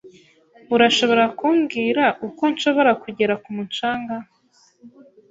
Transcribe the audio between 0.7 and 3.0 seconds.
Urashobora kumbwira uko nshobora